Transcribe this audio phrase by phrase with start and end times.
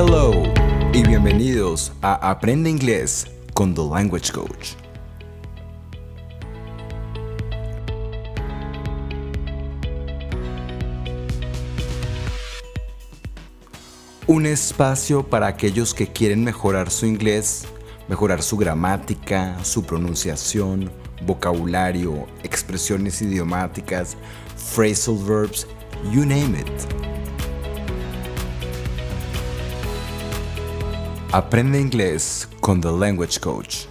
[0.00, 0.44] Hello
[0.92, 4.74] y bienvenidos a Aprende Inglés con The Language Coach.
[14.28, 17.66] Un espacio para aquellos que quieren mejorar su inglés,
[18.06, 20.92] mejorar su gramática, su pronunciación,
[21.26, 24.16] vocabulario, expresiones idiomáticas,
[24.56, 25.66] phrasal verbs,
[26.12, 27.17] you name it.
[31.30, 33.84] Aprende inglés con The Language Coach.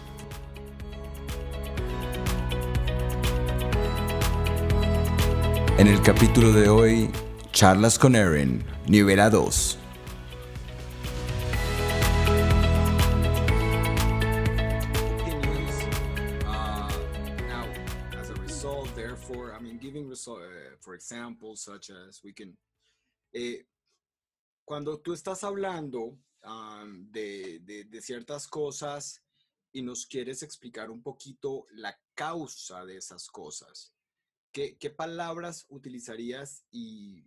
[5.78, 7.12] En el capítulo de hoy,
[7.52, 9.78] charlas con Erin, nivel 2.
[20.98, 22.58] examples such as we can,
[23.34, 23.66] eh,
[24.66, 29.22] cuando tú estás hablando um, de, de, de, ciertas cosas
[29.72, 33.94] y nos quieres explicar un poquito la causa de esas cosas,
[34.52, 37.24] ¿qué, palabras utilizarías y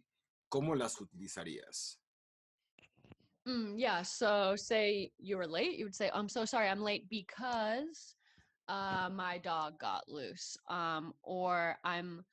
[0.48, 2.00] cómo las utilizarías?
[3.46, 7.08] Mm, yeah, so say you were late, you would say, I'm so sorry, I'm late
[7.08, 8.14] because
[8.68, 10.56] uh, my dog got loose.
[10.68, 12.24] Um, or I'm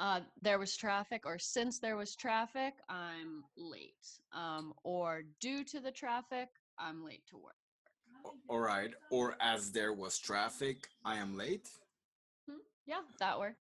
[0.00, 4.11] uh, there was traffic, or since there was traffic, I'm late.
[4.34, 7.54] Um, or due to the traffic, I'm late to work.
[8.48, 8.90] All right.
[9.10, 11.68] Or as there was traffic, I am late.
[12.48, 12.58] Hmm?
[12.86, 13.58] Yeah, that works.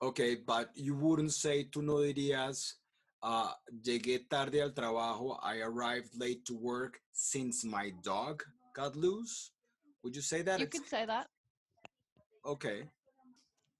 [0.00, 2.74] Okay, but you wouldn't say, tú no dirías,
[3.22, 3.52] uh,
[3.84, 8.44] llegué tarde al trabajo, I arrived late to work since my dog
[8.76, 9.50] got loose.
[10.04, 10.60] Would you say that?
[10.60, 11.26] You could say that.
[12.46, 12.84] Okay.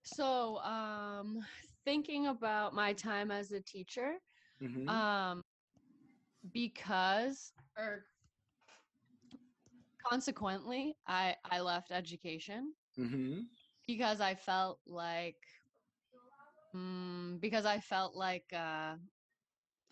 [0.03, 1.45] So, um,
[1.85, 4.15] thinking about my time as a teacher
[4.63, 4.89] mm-hmm.
[4.89, 5.43] um
[6.53, 8.05] because or
[10.09, 13.41] consequently i i left education mm-hmm.
[13.87, 15.37] because i felt like
[16.75, 18.95] um, because i felt like uh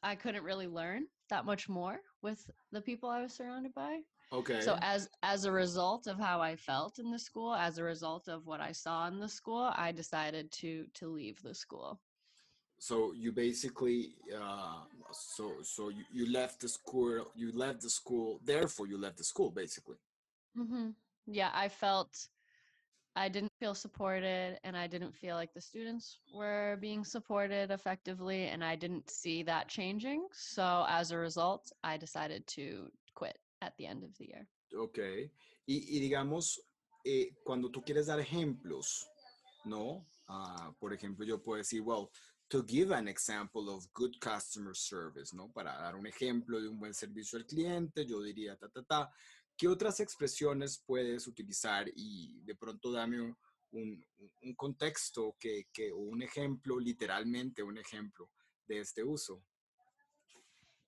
[0.03, 4.01] i couldn't really learn that much more with the people i was surrounded by
[4.33, 4.61] Okay.
[4.61, 8.29] So as as a result of how I felt in the school, as a result
[8.29, 12.01] of what I saw in the school, I decided to to leave the school.
[12.81, 18.41] So you basically uh so so you, you left the school you left the school
[18.43, 19.99] therefore you left the school basically.
[20.57, 20.95] Mhm.
[21.27, 22.29] Yeah, I felt
[23.17, 28.47] I didn't feel supported and I didn't feel like the students were being supported effectively
[28.47, 30.27] and I didn't see that changing.
[30.33, 34.47] So as a result, I decided to quit at the end of the year.
[34.75, 34.99] Ok.
[35.67, 36.61] Y, y digamos,
[37.05, 39.05] eh, cuando tú quieres dar ejemplos,
[39.67, 40.07] ¿no?
[40.29, 42.11] Uh, por ejemplo, yo puedo decir, well,
[42.51, 45.51] to give an example of good customer service, ¿no?
[45.53, 49.11] Para dar un ejemplo de un buen servicio al cliente, yo diría, ta, ta, ta.
[49.57, 51.87] ¿Qué otras expresiones puedes utilizar?
[51.95, 53.37] Y de pronto dame un,
[53.73, 54.05] un,
[54.43, 58.31] un contexto, que, que, o un ejemplo, literalmente un ejemplo
[58.67, 59.43] de este uso.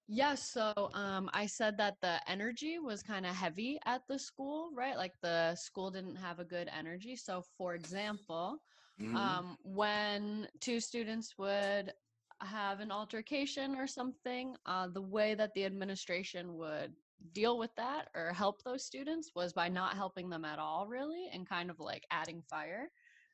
[0.09, 4.71] Yeah, so um, I said that the energy was kind of heavy at the school,
[4.75, 4.97] right?
[4.97, 7.15] Like the school didn't have a good energy.
[7.15, 8.59] So, for example,
[9.01, 9.17] mm-hmm.
[9.17, 11.93] um, when two students would
[12.41, 16.93] have an altercation or something, uh, the way that the administration would
[17.33, 21.29] deal with that or help those students was by not helping them at all, really,
[21.33, 22.91] and kind of like adding fire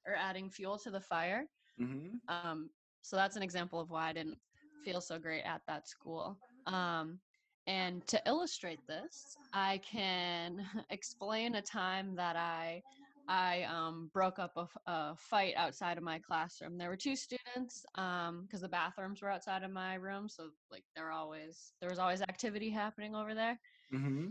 [0.07, 1.45] or adding fuel to the fire.
[1.81, 2.17] Mm-hmm.
[2.29, 2.71] Um,
[3.03, 4.39] so, that's an example of why I didn't
[4.85, 6.39] feel so great at that school.
[6.67, 7.19] Um,
[7.67, 12.83] and to illustrate this, I can explain a time that I
[13.29, 16.79] I um, broke up a, a, fight outside of my classroom.
[16.79, 20.85] There were two students because um, the bathrooms were outside of my room, so like
[20.97, 23.61] there always there was always activity happening over there.
[23.93, 24.29] Mm-hmm.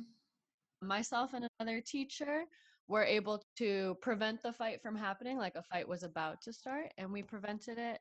[0.81, 2.45] Myself and another teacher
[2.87, 5.37] were able to prevent the fight from happening.
[5.37, 7.99] Like a fight was about to start, and we prevented it.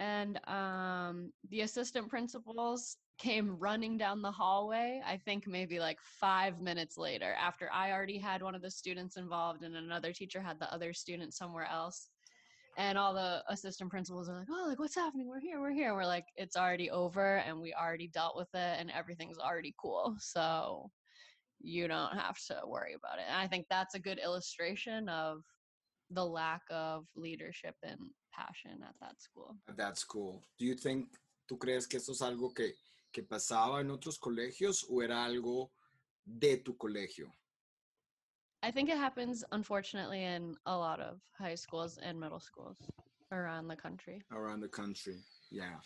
[0.00, 6.60] And um, the assistant principals came running down the hallway, I think maybe like five
[6.60, 10.58] minutes later, after I already had one of the students involved and another teacher had
[10.58, 12.08] the other student somewhere else.
[12.78, 15.28] And all the assistant principals are like, oh, like, what's happening?
[15.28, 15.94] We're here, we're here.
[15.94, 20.14] We're like, it's already over and we already dealt with it and everything's already cool.
[20.18, 20.90] So
[21.58, 23.24] you don't have to worry about it.
[23.28, 25.42] And I think that's a good illustration of
[26.10, 27.98] the lack of leadership and
[28.30, 29.56] passion at that school.
[29.70, 30.42] At that school.
[30.58, 31.06] Do you think,
[31.50, 32.74] tú crees que eso es algo que
[33.16, 35.70] que pasaba en otros colegios o era algo
[36.22, 37.32] de tu colegio?
[38.62, 42.76] I think it happens unfortunately in a lot of high schools and middle schools
[43.32, 44.20] around the country.
[44.30, 45.24] Around the country.
[45.50, 45.80] Yeah.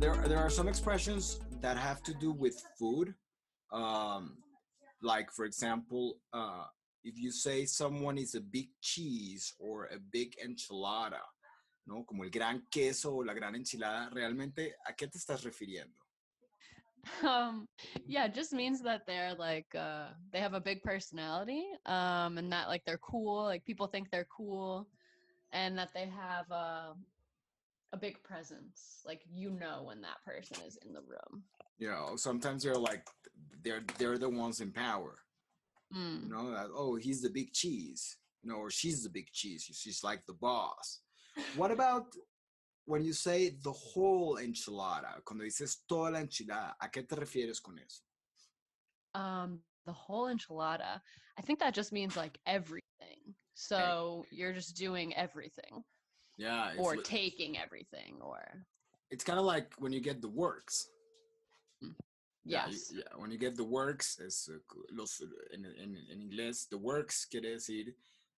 [0.00, 3.14] There, there are some expressions that have to do with food
[3.72, 4.36] um,
[5.02, 6.64] like for example, uh,
[7.04, 11.20] if you say someone is a big cheese or a big enchilada,
[11.86, 12.04] ¿no?
[12.04, 15.94] Como el gran queso o la gran enchilada, realmente, ¿a qué te estás refiriendo?
[17.26, 17.66] um
[18.06, 22.52] yeah it just means that they're like uh they have a big personality um and
[22.52, 24.86] that like they're cool like people think they're cool
[25.52, 26.92] and that they have uh,
[27.92, 31.42] a big presence like you know when that person is in the room
[31.78, 33.04] you know sometimes they're like
[33.62, 35.18] they're they're the ones in power.
[35.94, 36.22] Mm.
[36.22, 39.68] you know that, oh he's the big cheese you know or she's the big cheese
[39.72, 41.00] she's like the boss.
[41.56, 42.14] What about
[42.86, 45.24] when you say the whole enchilada?
[45.24, 48.02] Cuando dices toda la enchilada a qué te refieres con eso?
[49.14, 51.00] Um the whole enchilada.
[51.36, 53.34] I think that just means like everything.
[53.54, 55.82] So you're just doing everything.
[56.38, 58.64] Yeah or li- taking everything or
[59.10, 60.88] it's kind of like when you get the works
[62.44, 65.20] yes yeah, when you get the works, es uh, cu- los,
[65.52, 67.94] en, en, en inglés, the works quiere decir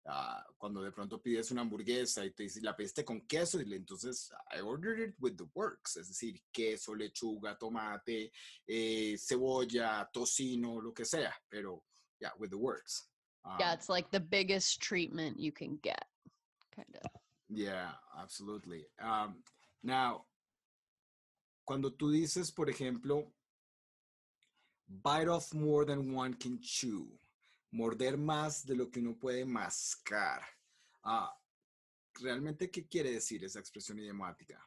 [0.08, 3.64] ah, cuando de pronto pides una hamburguesa y te dice, la pediste con queso, y
[3.64, 8.32] le- entonces I ordered it with the works, es decir, queso, lechuga, tomate,
[8.66, 11.84] eh, cebolla, tocino, lo que sea, pero
[12.20, 13.08] yeah, with the works.
[13.58, 16.04] yeah Um, it's like the biggest treatment you can get
[16.74, 17.10] kind of
[17.48, 18.86] Yeah, absolutely.
[18.98, 19.42] Um,
[19.82, 20.24] now,
[21.66, 23.30] cuando tú dices, por ejemplo,
[25.02, 27.08] bite off more than one can chew,
[27.72, 30.42] morder más de lo que uno puede mascar,
[31.04, 31.32] ah,
[32.20, 34.58] ¿realmente qué quiere decir esa expresión idiomática?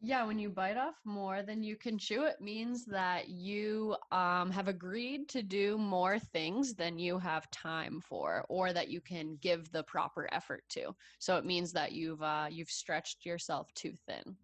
[0.00, 4.48] Yeah, when you bite off more than you can chew, it means that you um,
[4.52, 9.36] have agreed to do more things than you have time for, or that you can
[9.40, 10.94] give the proper effort to.
[11.18, 14.36] So it means that you've uh, you've stretched yourself too thin.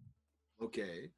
[0.61, 1.09] Okay.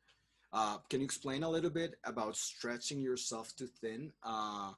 [0.53, 4.11] Uh, can you explain a little bit about stretching yourself too thin?
[4.23, 4.71] Uh,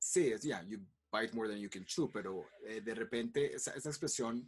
[0.00, 0.80] sí, es, yeah, you
[1.12, 4.44] bite more than you can chew, pero eh, de repente esa, esa expresión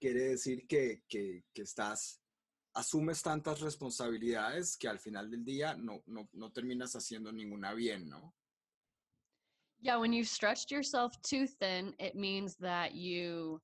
[0.00, 2.20] quiere decir que, que, que estás,
[2.74, 8.08] asumes tantas responsabilidades que al final del día no, no, no terminas haciendo ninguna bien,
[8.08, 8.34] ¿no?
[9.80, 13.60] Yeah, when you've stretched yourself too thin, it means that you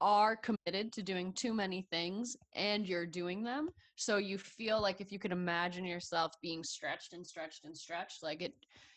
[0.00, 3.68] are committed to doing too many things and you're doing them.
[3.96, 8.22] So you feel like if you could imagine yourself being stretched and stretched and stretched,
[8.22, 8.54] like it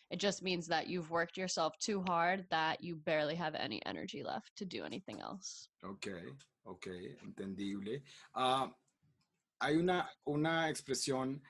[0.09, 4.23] it just means that you've worked yourself too hard that you barely have any energy
[4.23, 5.67] left to do anything else.
[5.83, 6.07] Ok,
[6.65, 6.87] ok,
[7.23, 8.01] entendible.
[8.33, 8.71] Ah,
[9.61, 11.41] hay una, una expresión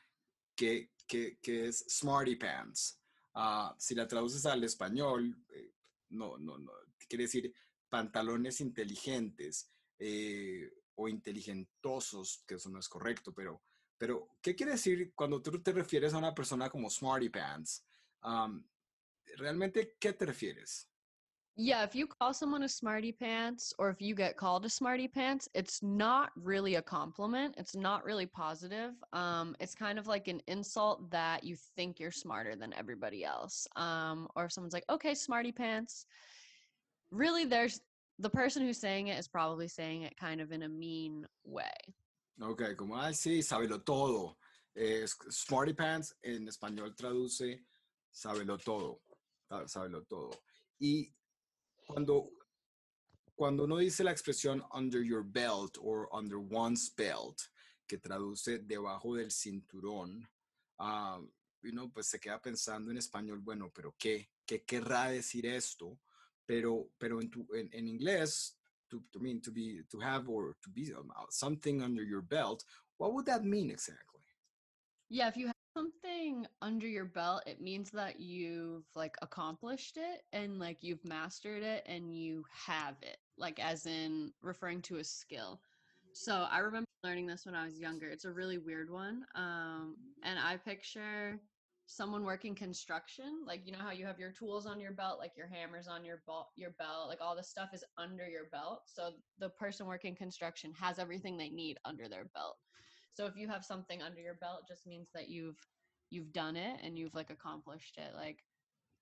[0.55, 2.97] que, que, que es smarty pants.
[3.35, 5.69] Ah, si la traduces al español, eh,
[6.09, 6.71] no, no, no,
[7.07, 7.53] quiere decir
[7.89, 13.63] pantalones inteligentes eh, o inteligentosos, que eso no es correcto, pero,
[13.97, 17.85] pero ¿qué quiere decir cuando tú te refieres a una persona como smarty pants?
[18.21, 18.67] Am,
[19.37, 20.89] ¿Realmente qué te refieres?
[21.59, 25.07] Yeah, if you call someone a smarty pants or if you get called a smarty
[25.07, 27.55] pants, it's not really a compliment.
[27.57, 28.93] It's not really positive.
[29.11, 33.67] Um, it's kind of like an insult that you think you're smarter than everybody else.
[33.75, 36.05] Um, or if someone's like, okay, smarty pants.
[37.09, 37.81] Really, there's
[38.19, 41.63] the person who's saying it is probably saying it kind of in a mean way.
[42.41, 44.37] Ok, como, ay, sí, sábelo todo.
[44.75, 47.59] Eh, Smarty Pants en español traduce
[48.11, 49.01] sábelo todo.
[49.65, 50.31] Sábelo todo.
[50.79, 51.11] Y
[51.87, 52.29] cuando,
[53.35, 57.41] cuando uno dice la expresión under your belt or under one's belt,
[57.87, 60.27] que traduce debajo del cinturón,
[60.79, 61.19] ah,
[61.63, 64.29] uno pues se queda pensando en español, bueno, pero ¿qué?
[64.45, 65.97] ¿Qué querrá decir esto?
[66.47, 68.53] Pero, pero en, tu- en, en inglés,
[68.89, 72.21] to, to mean to be to have or to be um, uh, something under your
[72.21, 72.63] belt
[72.97, 74.21] what would that mean exactly
[75.09, 80.23] Yeah, if you have something under your belt, it means that you've like accomplished it
[80.33, 85.03] and like you've mastered it and you have it, like as in referring to a
[85.03, 85.61] skill.
[86.13, 88.09] So I remember learning this when I was younger.
[88.09, 89.23] It's a really weird one.
[89.35, 91.39] Um, and I picture
[91.87, 95.31] someone working construction, like you know how you have your tools on your belt, like
[95.37, 98.81] your hammers on your belt, your belt, like all the stuff is under your belt.
[98.85, 102.57] So the person working construction has everything they need under their belt.
[103.13, 105.57] So if you have something under your belt, just means that you've
[106.09, 108.13] you've done it and you've like accomplished it.
[108.13, 108.43] Like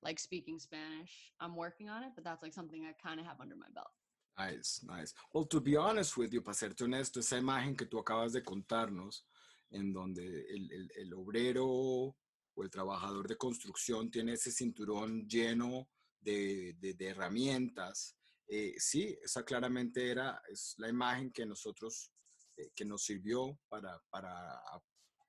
[0.04, 3.42] like speaking Spanish, I'm working on it, but that's like something I kind of have
[3.42, 3.92] under my belt.
[4.38, 7.98] nice nice well to be honest with you para serte honesto esa imagen que tú
[7.98, 9.24] acabas de contarnos
[9.72, 12.14] en donde el, el, el obrero
[12.56, 18.16] o el trabajador de construcción tiene ese cinturón lleno de, de, de herramientas
[18.48, 22.12] eh, sí esa claramente era es la imagen que nosotros
[22.58, 24.62] eh, que nos sirvió para, para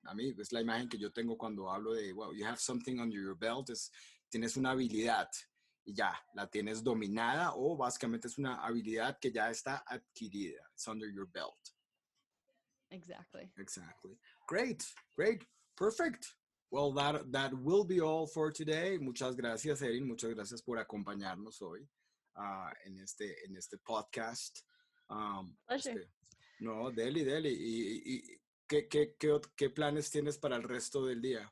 [0.07, 3.01] a mí es la imagen que yo tengo cuando hablo de, wow, you have something
[3.01, 3.91] under your belt, es,
[4.29, 5.29] tienes una habilidad
[5.85, 10.61] y ya, la tienes dominada o básicamente es una habilidad que ya está adquirida.
[10.73, 11.59] It's under your belt.
[12.91, 13.53] Exactly.
[13.57, 14.19] Exactly.
[14.49, 14.85] Great,
[15.17, 15.45] great,
[15.77, 16.27] perfect.
[16.71, 18.99] Well, that, that will be all for today.
[18.99, 20.07] Muchas gracias, Erin.
[20.07, 21.89] Muchas gracias por acompañarnos hoy
[22.37, 24.63] uh, en, este, en este podcast.
[25.09, 25.93] Um, Pleasure.
[25.93, 26.09] este,
[26.61, 27.51] no, Deli, Deli.
[27.51, 31.51] ¿Y, y ¿qué, qué, qué, qué planes tienes para el resto del día?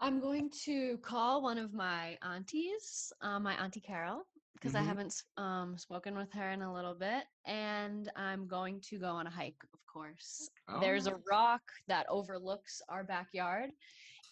[0.00, 4.28] I'm going to call one of my aunties, uh, my auntie Carol,
[4.58, 4.86] because I Mhm.
[4.86, 9.26] haven't um, spoken with her in a little bit, and I'm going to go on
[9.26, 10.50] a hike, of course.
[10.80, 11.22] There's a Oh.
[11.30, 13.70] rock that overlooks our backyard,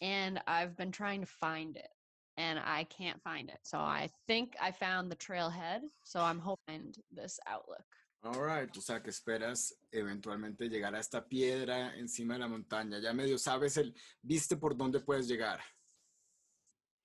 [0.00, 1.90] and I've been trying to find it,
[2.37, 3.61] and I can't find it.
[3.62, 5.83] So I think I found the trailhead.
[6.02, 7.87] So I'm hoping this outlook.
[8.25, 13.00] All right, o sea que esperas eventualmente llegar a esta piedra encima de la montaña.
[13.00, 15.61] Ya medio sabes el, viste por dónde puedes llegar.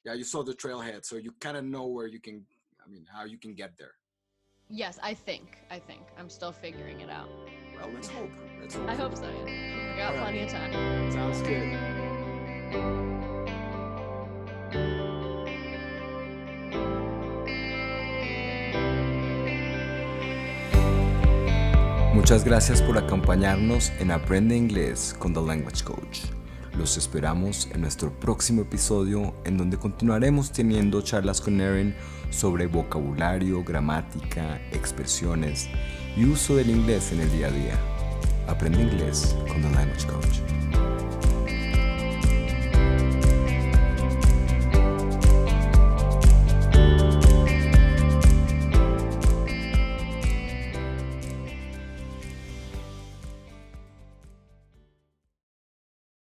[0.03, 2.47] Yeah, you saw the trailhead, so you kind of know where you can,
[2.85, 3.93] I mean, how you can get there.
[4.69, 5.57] Yes, I think.
[5.69, 7.29] I think I'm still figuring it out.
[7.77, 8.31] Well, let's hope.
[8.61, 8.89] Let's hope.
[8.89, 9.23] I hope so.
[9.23, 9.45] Yeah.
[9.45, 10.23] We got Alright.
[10.23, 11.11] plenty of time.
[11.11, 11.77] Sounds good.
[22.13, 26.40] Muchas gracias por acompañarnos en Aprende Inglés con The Language Coach.
[26.77, 31.93] Los esperamos en nuestro próximo episodio en donde continuaremos teniendo charlas con Erin
[32.29, 35.67] sobre vocabulario, gramática, expresiones
[36.15, 37.79] y uso del inglés en el día a día.
[38.47, 40.90] Aprende Inglés con The Language Coach.